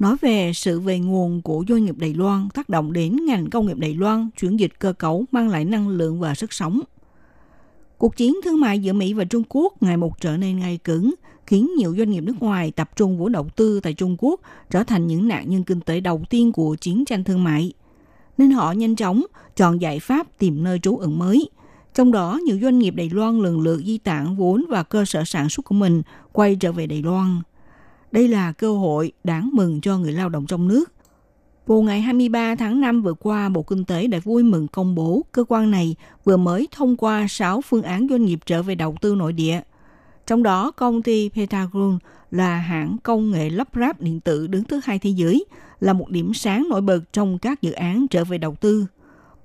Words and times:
nói 0.00 0.16
về 0.20 0.52
sự 0.54 0.80
về 0.80 0.98
nguồn 0.98 1.42
của 1.42 1.64
doanh 1.68 1.84
nghiệp 1.84 1.98
Đài 1.98 2.14
Loan 2.14 2.48
tác 2.54 2.68
động 2.68 2.92
đến 2.92 3.16
ngành 3.26 3.50
công 3.50 3.66
nghiệp 3.66 3.78
Đài 3.78 3.94
Loan 3.94 4.28
chuyển 4.40 4.60
dịch 4.60 4.78
cơ 4.78 4.92
cấu 4.92 5.24
mang 5.32 5.48
lại 5.48 5.64
năng 5.64 5.88
lượng 5.88 6.20
và 6.20 6.34
sức 6.34 6.52
sống. 6.52 6.80
Cuộc 7.98 8.16
chiến 8.16 8.34
thương 8.44 8.60
mại 8.60 8.78
giữa 8.78 8.92
Mỹ 8.92 9.12
và 9.12 9.24
Trung 9.24 9.42
Quốc 9.48 9.82
ngày 9.82 9.96
một 9.96 10.20
trở 10.20 10.36
nên 10.36 10.58
ngay 10.58 10.78
cứng, 10.84 11.14
khiến 11.46 11.70
nhiều 11.76 11.94
doanh 11.98 12.10
nghiệp 12.10 12.20
nước 12.20 12.42
ngoài 12.42 12.70
tập 12.70 12.90
trung 12.96 13.18
vốn 13.18 13.32
đầu 13.32 13.48
tư 13.56 13.80
tại 13.80 13.94
Trung 13.94 14.16
Quốc 14.18 14.40
trở 14.70 14.84
thành 14.84 15.06
những 15.06 15.28
nạn 15.28 15.50
nhân 15.50 15.64
kinh 15.64 15.80
tế 15.80 16.00
đầu 16.00 16.22
tiên 16.30 16.52
của 16.52 16.76
chiến 16.80 17.04
tranh 17.04 17.24
thương 17.24 17.44
mại. 17.44 17.72
Nên 18.38 18.50
họ 18.50 18.72
nhanh 18.72 18.96
chóng 18.96 19.22
chọn 19.56 19.80
giải 19.80 20.00
pháp 20.00 20.38
tìm 20.38 20.64
nơi 20.64 20.78
trú 20.78 20.96
ẩn 20.96 21.18
mới. 21.18 21.50
Trong 21.94 22.12
đó, 22.12 22.40
nhiều 22.44 22.58
doanh 22.62 22.78
nghiệp 22.78 22.94
Đài 22.94 23.10
Loan 23.10 23.40
lần 23.40 23.60
lượt 23.60 23.82
di 23.84 23.98
tản 23.98 24.36
vốn 24.36 24.64
và 24.68 24.82
cơ 24.82 25.04
sở 25.04 25.24
sản 25.24 25.48
xuất 25.48 25.62
của 25.64 25.74
mình 25.74 26.02
quay 26.32 26.56
trở 26.56 26.72
về 26.72 26.86
Đài 26.86 27.02
Loan. 27.02 27.40
Đây 28.12 28.28
là 28.28 28.52
cơ 28.52 28.72
hội 28.72 29.12
đáng 29.24 29.50
mừng 29.52 29.80
cho 29.80 29.98
người 29.98 30.12
lao 30.12 30.28
động 30.28 30.46
trong 30.46 30.68
nước. 30.68 30.92
Vào 31.66 31.82
ngày 31.82 32.00
23 32.00 32.54
tháng 32.54 32.80
5 32.80 33.02
vừa 33.02 33.14
qua, 33.14 33.48
Bộ 33.48 33.62
Kinh 33.62 33.84
tế 33.84 34.06
đã 34.06 34.18
vui 34.24 34.42
mừng 34.42 34.68
công 34.68 34.94
bố 34.94 35.24
cơ 35.32 35.44
quan 35.48 35.70
này 35.70 35.96
vừa 36.24 36.36
mới 36.36 36.68
thông 36.70 36.96
qua 36.96 37.26
6 37.28 37.60
phương 37.60 37.82
án 37.82 38.06
doanh 38.10 38.24
nghiệp 38.24 38.38
trở 38.46 38.62
về 38.62 38.74
đầu 38.74 38.96
tư 39.00 39.14
nội 39.14 39.32
địa. 39.32 39.60
Trong 40.26 40.42
đó, 40.42 40.70
công 40.70 41.02
ty 41.02 41.28
Pentagon 41.34 41.98
là 42.30 42.56
hãng 42.56 42.96
công 43.02 43.30
nghệ 43.30 43.50
lắp 43.50 43.68
ráp 43.74 44.00
điện 44.00 44.20
tử 44.20 44.46
đứng 44.46 44.64
thứ 44.64 44.80
hai 44.84 44.98
thế 44.98 45.10
giới, 45.10 45.44
là 45.80 45.92
một 45.92 46.10
điểm 46.10 46.34
sáng 46.34 46.66
nổi 46.70 46.80
bật 46.80 47.00
trong 47.12 47.38
các 47.38 47.62
dự 47.62 47.72
án 47.72 48.06
trở 48.08 48.24
về 48.24 48.38
đầu 48.38 48.54
tư. 48.60 48.86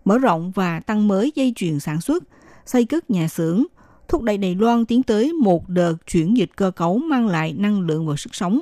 Mở 0.06 0.18
rộng 0.18 0.52
và 0.52 0.80
tăng 0.80 1.08
mới 1.08 1.32
dây 1.36 1.54
chuyền 1.56 1.80
sản 1.80 2.02
xuất, 2.02 2.24
xây 2.66 2.86
cất 2.86 3.10
nhà 3.10 3.28
xưởng, 3.28 3.66
thúc 4.08 4.22
đẩy 4.22 4.38
Đài 4.38 4.56
Loan 4.56 4.86
tiến 4.86 5.04
tới 5.04 5.34
một 5.34 5.70
đợt 5.70 5.96
chuyển 6.08 6.38
dịch 6.38 6.50
cơ 6.56 6.72
cấu 6.72 6.98
mang 6.98 7.28
lại 7.28 7.54
năng 7.54 7.82
lượng 7.82 8.08
và 8.08 8.16
sức 8.16 8.36
sống. 8.36 8.60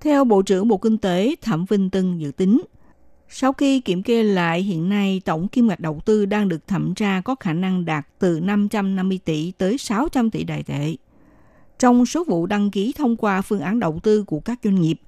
Theo 0.00 0.24
Bộ 0.24 0.42
trưởng 0.42 0.68
Bộ 0.68 0.76
Kinh 0.76 0.98
tế 0.98 1.34
Thẩm 1.42 1.64
Vinh 1.64 1.90
Tân 1.90 2.18
dự 2.18 2.30
tính, 2.30 2.60
sau 3.28 3.52
khi 3.52 3.80
kiểm 3.80 4.02
kê 4.02 4.22
lại 4.22 4.62
hiện 4.62 4.88
nay 4.88 5.22
tổng 5.24 5.48
kim 5.48 5.66
ngạch 5.68 5.80
đầu 5.80 6.00
tư 6.04 6.26
đang 6.26 6.48
được 6.48 6.66
thẩm 6.66 6.94
tra 6.94 7.20
có 7.20 7.34
khả 7.34 7.52
năng 7.52 7.84
đạt 7.84 8.06
từ 8.18 8.40
550 8.40 9.20
tỷ 9.24 9.52
tới 9.58 9.78
600 9.78 10.30
tỷ 10.30 10.44
đại 10.44 10.62
tệ. 10.62 10.96
Trong 11.78 12.06
số 12.06 12.24
vụ 12.24 12.46
đăng 12.46 12.70
ký 12.70 12.92
thông 12.96 13.16
qua 13.16 13.42
phương 13.42 13.60
án 13.60 13.80
đầu 13.80 14.00
tư 14.02 14.24
của 14.24 14.40
các 14.40 14.58
doanh 14.64 14.80
nghiệp, 14.80 15.00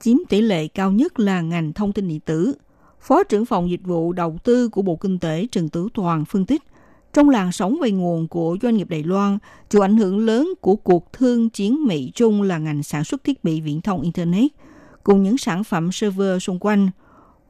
chiếm 0.00 0.16
tỷ 0.28 0.40
lệ 0.40 0.68
cao 0.68 0.92
nhất 0.92 1.20
là 1.20 1.40
ngành 1.40 1.72
thông 1.72 1.92
tin 1.92 2.08
điện 2.08 2.20
tử. 2.20 2.54
Phó 3.00 3.24
trưởng 3.24 3.44
phòng 3.44 3.70
dịch 3.70 3.84
vụ 3.84 4.12
đầu 4.12 4.38
tư 4.44 4.68
của 4.68 4.82
Bộ 4.82 4.96
Kinh 4.96 5.18
tế 5.18 5.46
Trần 5.52 5.68
Tứ 5.68 5.88
Toàn 5.94 6.24
phân 6.24 6.46
tích, 6.46 6.62
trong 7.12 7.28
làn 7.28 7.52
sóng 7.52 7.78
về 7.80 7.90
nguồn 7.90 8.28
của 8.28 8.56
doanh 8.62 8.76
nghiệp 8.76 8.90
Đài 8.90 9.02
Loan, 9.02 9.38
chịu 9.70 9.84
ảnh 9.84 9.96
hưởng 9.96 10.18
lớn 10.18 10.52
của 10.60 10.76
cuộc 10.76 11.12
thương 11.12 11.50
chiến 11.50 11.84
Mỹ-Trung 11.84 12.42
là 12.42 12.58
ngành 12.58 12.82
sản 12.82 13.04
xuất 13.04 13.24
thiết 13.24 13.44
bị 13.44 13.60
viễn 13.60 13.80
thông 13.80 14.02
Internet, 14.02 14.50
cùng 15.04 15.22
những 15.22 15.38
sản 15.38 15.64
phẩm 15.64 15.92
server 15.92 16.42
xung 16.42 16.58
quanh. 16.58 16.90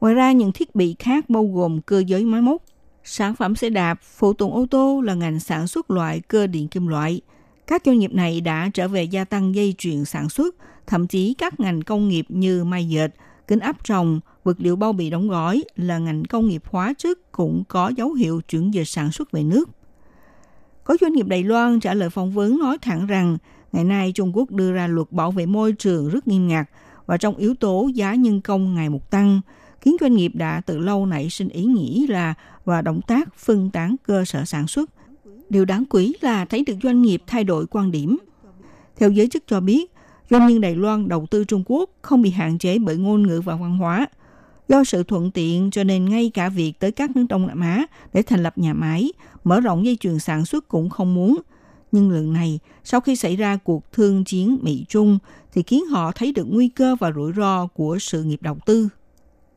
Ngoài 0.01 0.13
ra, 0.13 0.31
những 0.31 0.51
thiết 0.51 0.75
bị 0.75 0.95
khác 0.99 1.29
bao 1.29 1.45
gồm 1.45 1.81
cơ 1.81 2.03
giới 2.07 2.25
máy 2.25 2.41
móc, 2.41 2.63
sản 3.03 3.35
phẩm 3.35 3.55
xe 3.55 3.69
đạp, 3.69 3.99
phụ 4.17 4.33
tùng 4.33 4.53
ô 4.53 4.65
tô 4.71 5.01
là 5.01 5.13
ngành 5.13 5.39
sản 5.39 5.67
xuất 5.67 5.91
loại 5.91 6.19
cơ 6.19 6.47
điện 6.47 6.67
kim 6.67 6.87
loại. 6.87 7.21
Các 7.67 7.81
doanh 7.85 7.99
nghiệp 7.99 8.13
này 8.13 8.41
đã 8.41 8.69
trở 8.73 8.87
về 8.87 9.03
gia 9.03 9.25
tăng 9.25 9.55
dây 9.55 9.75
chuyền 9.77 10.05
sản 10.05 10.29
xuất, 10.29 10.55
thậm 10.87 11.07
chí 11.07 11.33
các 11.33 11.59
ngành 11.59 11.81
công 11.81 12.09
nghiệp 12.09 12.25
như 12.29 12.63
may 12.63 12.89
dệt, 12.89 13.07
kính 13.47 13.59
áp 13.59 13.83
trồng, 13.83 14.19
vật 14.43 14.57
liệu 14.59 14.75
bao 14.75 14.93
bì 14.93 15.09
đóng 15.09 15.29
gói 15.29 15.63
là 15.75 15.97
ngành 15.97 16.25
công 16.25 16.47
nghiệp 16.47 16.63
hóa 16.69 16.93
chất 16.97 17.31
cũng 17.31 17.63
có 17.67 17.91
dấu 17.97 18.13
hiệu 18.13 18.41
chuyển 18.41 18.73
dịch 18.73 18.87
sản 18.87 19.11
xuất 19.11 19.31
về 19.31 19.43
nước. 19.43 19.69
Có 20.83 20.97
doanh 21.01 21.13
nghiệp 21.13 21.27
Đài 21.27 21.43
Loan 21.43 21.79
trả 21.79 21.93
lời 21.93 22.09
phỏng 22.09 22.31
vấn 22.31 22.59
nói 22.59 22.77
thẳng 22.81 23.07
rằng 23.07 23.37
ngày 23.71 23.83
nay 23.83 24.11
Trung 24.11 24.37
Quốc 24.37 24.51
đưa 24.51 24.71
ra 24.71 24.87
luật 24.87 25.11
bảo 25.11 25.31
vệ 25.31 25.45
môi 25.45 25.73
trường 25.73 26.09
rất 26.09 26.27
nghiêm 26.27 26.47
ngặt 26.47 26.69
và 27.05 27.17
trong 27.17 27.35
yếu 27.35 27.55
tố 27.55 27.89
giá 27.93 28.15
nhân 28.15 28.41
công 28.41 28.73
ngày 28.73 28.89
một 28.89 29.11
tăng, 29.11 29.41
khiến 29.81 29.95
doanh 30.01 30.15
nghiệp 30.15 30.31
đã 30.33 30.61
từ 30.65 30.77
lâu 30.77 31.05
nảy 31.05 31.29
sinh 31.29 31.49
ý 31.49 31.63
nghĩ 31.63 32.07
là 32.07 32.33
và 32.65 32.81
động 32.81 33.01
tác 33.07 33.35
phân 33.35 33.69
tán 33.69 33.95
cơ 34.03 34.25
sở 34.25 34.45
sản 34.45 34.67
xuất. 34.67 34.89
Điều 35.49 35.65
đáng 35.65 35.83
quý 35.89 36.13
là 36.21 36.45
thấy 36.45 36.63
được 36.67 36.75
doanh 36.83 37.01
nghiệp 37.01 37.23
thay 37.27 37.43
đổi 37.43 37.65
quan 37.67 37.91
điểm. 37.91 38.17
Theo 38.95 39.09
giới 39.09 39.27
chức 39.27 39.43
cho 39.47 39.59
biết, 39.59 39.92
doanh 40.29 40.47
nhân 40.47 40.61
Đài 40.61 40.75
Loan 40.75 41.07
đầu 41.07 41.25
tư 41.31 41.43
Trung 41.43 41.63
Quốc 41.65 41.89
không 42.01 42.21
bị 42.21 42.29
hạn 42.29 42.57
chế 42.57 42.79
bởi 42.79 42.97
ngôn 42.97 43.27
ngữ 43.27 43.41
và 43.41 43.55
văn 43.55 43.77
hóa. 43.77 44.07
Do 44.69 44.83
sự 44.83 45.03
thuận 45.03 45.31
tiện 45.31 45.71
cho 45.71 45.83
nên 45.83 46.05
ngay 46.05 46.31
cả 46.33 46.49
việc 46.49 46.73
tới 46.79 46.91
các 46.91 47.15
nước 47.15 47.25
Đông 47.29 47.47
Nam 47.47 47.61
Á 47.61 47.85
để 48.13 48.21
thành 48.21 48.43
lập 48.43 48.57
nhà 48.57 48.73
máy, 48.73 49.11
mở 49.43 49.59
rộng 49.59 49.85
dây 49.85 49.97
chuyền 49.99 50.19
sản 50.19 50.45
xuất 50.45 50.67
cũng 50.67 50.89
không 50.89 51.13
muốn. 51.13 51.41
Nhưng 51.91 52.11
lần 52.11 52.33
này, 52.33 52.59
sau 52.83 53.01
khi 53.01 53.15
xảy 53.15 53.35
ra 53.35 53.57
cuộc 53.57 53.91
thương 53.91 54.23
chiến 54.23 54.57
Mỹ-Trung, 54.61 55.19
thì 55.53 55.63
khiến 55.63 55.85
họ 55.85 56.11
thấy 56.11 56.31
được 56.31 56.45
nguy 56.49 56.67
cơ 56.67 56.95
và 56.95 57.11
rủi 57.11 57.33
ro 57.33 57.67
của 57.67 57.97
sự 57.99 58.23
nghiệp 58.23 58.41
đầu 58.41 58.57
tư. 58.65 58.89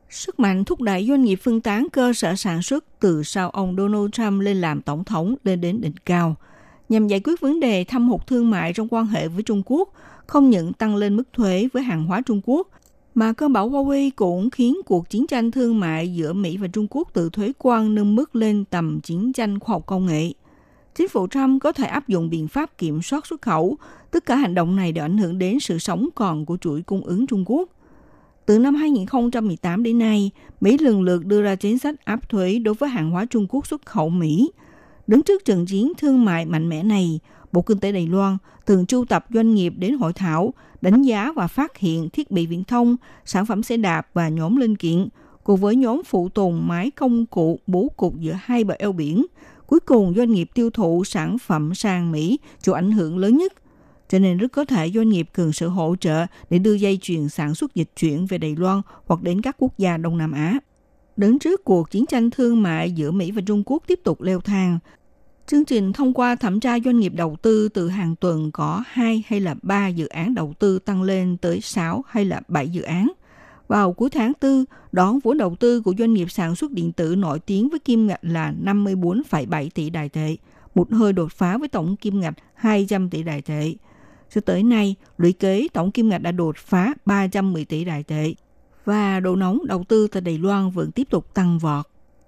Sức 0.09 0.39
mạnh 0.39 0.65
thúc 0.65 0.81
đẩy 0.81 1.07
doanh 1.07 1.23
nghiệp 1.23 1.39
phân 1.43 1.61
tán 1.61 1.87
cơ 1.93 2.13
sở 2.13 2.35
sản 2.35 2.61
xuất 2.61 2.85
từ 2.99 3.23
sau 3.23 3.49
ông 3.49 3.75
Donald 3.77 4.11
Trump 4.11 4.41
lên 4.41 4.61
làm 4.61 4.81
tổng 4.81 5.03
thống 5.03 5.35
lên 5.43 5.61
đến 5.61 5.81
đỉnh 5.81 5.95
cao, 6.05 6.35
nhằm 6.89 7.07
giải 7.07 7.21
quyết 7.23 7.41
vấn 7.41 7.59
đề 7.59 7.83
thâm 7.83 8.09
hụt 8.09 8.27
thương 8.27 8.49
mại 8.49 8.73
trong 8.73 8.87
quan 8.91 9.05
hệ 9.05 9.27
với 9.27 9.43
Trung 9.43 9.61
Quốc, 9.65 9.89
không 10.27 10.49
những 10.49 10.73
tăng 10.73 10.95
lên 10.95 11.15
mức 11.15 11.23
thuế 11.33 11.67
với 11.73 11.83
hàng 11.83 12.05
hóa 12.05 12.21
Trung 12.21 12.41
Quốc, 12.45 12.67
mà 13.15 13.33
cơn 13.33 13.53
bão 13.53 13.69
Huawei 13.69 14.09
cũng 14.15 14.49
khiến 14.49 14.77
cuộc 14.85 15.09
chiến 15.09 15.27
tranh 15.27 15.51
thương 15.51 15.79
mại 15.79 16.13
giữa 16.13 16.33
Mỹ 16.33 16.57
và 16.57 16.67
Trung 16.67 16.87
Quốc 16.89 17.07
từ 17.13 17.29
thuế 17.29 17.51
quan 17.57 17.95
nâng 17.95 18.15
mức 18.15 18.35
lên 18.35 18.65
tầm 18.65 18.99
chiến 19.01 19.33
tranh 19.33 19.59
khoa 19.59 19.73
học 19.73 19.83
công 19.85 20.05
nghệ. 20.05 20.31
Chính 20.95 21.07
phủ 21.07 21.27
Trump 21.27 21.63
có 21.63 21.71
thể 21.71 21.85
áp 21.85 22.07
dụng 22.07 22.29
biện 22.29 22.47
pháp 22.47 22.77
kiểm 22.77 23.01
soát 23.01 23.25
xuất 23.25 23.41
khẩu. 23.41 23.77
Tất 24.11 24.25
cả 24.25 24.35
hành 24.35 24.55
động 24.55 24.75
này 24.75 24.91
đều 24.91 25.05
ảnh 25.05 25.17
hưởng 25.17 25.39
đến 25.39 25.59
sự 25.59 25.77
sống 25.79 26.09
còn 26.15 26.45
của 26.45 26.57
chuỗi 26.57 26.81
cung 26.81 27.01
ứng 27.01 27.27
Trung 27.27 27.43
Quốc. 27.47 27.69
Từ 28.45 28.59
năm 28.59 28.75
2018 28.75 29.83
đến 29.83 29.99
nay, 29.99 30.31
Mỹ 30.61 30.77
lần 30.77 31.01
lượt 31.01 31.25
đưa 31.25 31.41
ra 31.41 31.55
chính 31.55 31.77
sách 31.77 32.05
áp 32.05 32.29
thuế 32.29 32.59
đối 32.59 32.73
với 32.73 32.89
hàng 32.89 33.11
hóa 33.11 33.25
Trung 33.25 33.47
Quốc 33.49 33.67
xuất 33.67 33.85
khẩu 33.85 34.09
Mỹ. 34.09 34.51
Đứng 35.07 35.23
trước 35.23 35.45
trận 35.45 35.65
chiến 35.65 35.93
thương 35.97 36.25
mại 36.25 36.45
mạnh 36.45 36.69
mẽ 36.69 36.83
này, 36.83 37.19
Bộ 37.51 37.61
Kinh 37.61 37.79
tế 37.79 37.91
Đài 37.91 38.07
Loan 38.07 38.37
thường 38.65 38.85
chu 38.85 39.05
tập 39.05 39.25
doanh 39.33 39.55
nghiệp 39.55 39.73
đến 39.77 39.97
hội 39.97 40.13
thảo, 40.13 40.53
đánh 40.81 41.01
giá 41.01 41.31
và 41.35 41.47
phát 41.47 41.77
hiện 41.77 42.09
thiết 42.09 42.31
bị 42.31 42.45
viễn 42.45 42.63
thông, 42.63 42.95
sản 43.25 43.45
phẩm 43.45 43.63
xe 43.63 43.77
đạp 43.77 44.07
và 44.13 44.29
nhóm 44.29 44.55
linh 44.55 44.75
kiện, 44.75 45.07
cùng 45.43 45.59
với 45.59 45.75
nhóm 45.75 46.01
phụ 46.05 46.29
tùng 46.29 46.67
máy 46.67 46.91
công 46.91 47.25
cụ 47.25 47.59
bố 47.67 47.91
cục 47.97 48.19
giữa 48.19 48.35
hai 48.41 48.63
bờ 48.63 48.75
eo 48.79 48.91
biển. 48.91 49.25
Cuối 49.67 49.79
cùng, 49.79 50.13
doanh 50.15 50.31
nghiệp 50.31 50.49
tiêu 50.53 50.69
thụ 50.69 51.03
sản 51.03 51.37
phẩm 51.37 51.75
sang 51.75 52.11
Mỹ 52.11 52.39
chịu 52.61 52.75
ảnh 52.75 52.91
hưởng 52.91 53.17
lớn 53.17 53.37
nhất. 53.37 53.53
Cho 54.09 54.19
nên 54.19 54.37
rất 54.37 54.51
có 54.51 54.65
thể 54.65 54.91
doanh 54.95 55.09
nghiệp 55.09 55.29
cần 55.33 55.53
sự 55.53 55.67
hỗ 55.67 55.95
trợ 55.99 56.25
để 56.49 56.59
đưa 56.59 56.73
dây 56.73 56.99
chuyền 57.01 57.29
sản 57.29 57.55
xuất 57.55 57.75
dịch 57.75 57.89
chuyển 57.95 58.25
về 58.25 58.37
Đài 58.37 58.55
Loan 58.55 58.81
hoặc 59.05 59.23
đến 59.23 59.41
các 59.41 59.55
quốc 59.59 59.77
gia 59.77 59.97
Đông 59.97 60.17
Nam 60.17 60.31
Á. 60.31 60.59
Đứng 61.17 61.39
trước 61.39 61.63
cuộc 61.63 61.91
chiến 61.91 62.05
tranh 62.05 62.29
thương 62.29 62.63
mại 62.63 62.91
giữa 62.91 63.11
Mỹ 63.11 63.31
và 63.31 63.41
Trung 63.45 63.63
Quốc 63.65 63.83
tiếp 63.87 63.99
tục 64.03 64.21
leo 64.21 64.39
thang, 64.39 64.79
Chương 65.47 65.65
trình 65.65 65.93
thông 65.93 66.13
qua 66.13 66.35
thẩm 66.35 66.59
tra 66.59 66.79
doanh 66.85 66.99
nghiệp 66.99 67.13
đầu 67.15 67.35
tư 67.41 67.69
từ 67.69 67.89
hàng 67.89 68.15
tuần 68.15 68.51
có 68.51 68.83
2 68.87 69.23
hay 69.27 69.39
là 69.39 69.55
3 69.61 69.87
dự 69.87 70.07
án 70.07 70.35
đầu 70.35 70.53
tư 70.59 70.79
tăng 70.79 71.01
lên 71.01 71.37
tới 71.37 71.61
6 71.61 72.03
hay 72.07 72.25
là 72.25 72.41
7 72.47 72.69
dự 72.69 72.81
án. 72.81 73.11
Vào 73.67 73.93
cuối 73.93 74.09
tháng 74.09 74.33
4, 74.41 74.65
đón 74.91 75.19
vốn 75.19 75.37
đầu 75.37 75.55
tư 75.55 75.81
của 75.81 75.93
doanh 75.97 76.13
nghiệp 76.13 76.31
sản 76.31 76.55
xuất 76.55 76.71
điện 76.71 76.91
tử 76.91 77.15
nổi 77.15 77.39
tiếng 77.39 77.69
với 77.69 77.79
kim 77.79 78.07
ngạch 78.07 78.19
là 78.21 78.53
54,7 78.63 79.69
tỷ 79.73 79.89
đài 79.89 80.09
tệ, 80.09 80.35
một 80.75 80.91
hơi 80.91 81.13
đột 81.13 81.31
phá 81.31 81.57
với 81.57 81.67
tổng 81.67 81.95
kim 81.95 82.19
ngạch 82.19 82.37
200 82.53 83.09
tỷ 83.09 83.23
đài 83.23 83.41
tệ. 83.41 83.73
Cho 84.33 84.41
tới 84.41 84.63
nay, 84.63 84.95
lũy 85.17 85.33
kế 85.33 85.67
tổng 85.73 85.91
kim 85.91 86.09
ngạch 86.09 86.21
đã 86.21 86.31
đột 86.31 86.57
phá 86.57 86.93
310 87.05 87.65
tỷ 87.65 87.85
đài 87.85 88.03
tệ. 88.03 88.33
Và 88.85 89.19
độ 89.19 89.35
nóng 89.35 89.65
đầu 89.65 89.83
tư 89.87 90.07
tại 90.07 90.21
Đài 90.21 90.37
Loan 90.37 90.69
vẫn 90.69 90.91
tiếp 90.91 91.07
tục 91.09 91.33
tăng 91.33 91.59
vọt. 91.59 91.85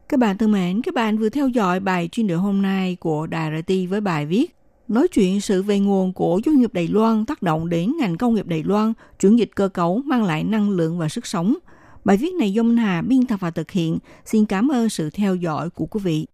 Các 0.09 0.19
bạn 0.19 0.37
thân 0.37 0.51
mến, 0.51 0.81
các 0.81 0.93
bạn 0.93 1.17
vừa 1.17 1.29
theo 1.29 1.47
dõi 1.47 1.79
bài 1.79 2.09
chuyên 2.11 2.27
đề 2.27 2.35
hôm 2.35 2.61
nay 2.61 2.97
của 2.99 3.27
Đài 3.27 3.51
RT 3.61 3.73
với 3.89 4.01
bài 4.01 4.25
viết 4.25 4.55
Nói 4.87 5.07
chuyện 5.07 5.41
sự 5.41 5.63
về 5.63 5.79
nguồn 5.79 6.13
của 6.13 6.41
doanh 6.45 6.59
nghiệp 6.59 6.73
Đài 6.73 6.87
Loan 6.87 7.25
tác 7.25 7.41
động 7.41 7.69
đến 7.69 7.93
ngành 7.99 8.17
công 8.17 8.35
nghiệp 8.35 8.47
Đài 8.47 8.63
Loan, 8.63 8.93
chuyển 9.19 9.39
dịch 9.39 9.49
cơ 9.55 9.67
cấu 9.67 10.01
mang 10.05 10.23
lại 10.23 10.43
năng 10.43 10.69
lượng 10.69 10.97
và 10.97 11.09
sức 11.09 11.27
sống. 11.27 11.57
Bài 12.05 12.17
viết 12.17 12.33
này 12.33 12.53
do 12.53 12.63
Minh 12.63 12.77
Hà 12.77 13.01
biên 13.01 13.25
tập 13.25 13.39
và 13.39 13.51
thực 13.51 13.71
hiện. 13.71 13.97
Xin 14.25 14.45
cảm 14.45 14.67
ơn 14.67 14.89
sự 14.89 15.09
theo 15.09 15.35
dõi 15.35 15.69
của 15.69 15.85
quý 15.85 15.99
vị. 16.03 16.25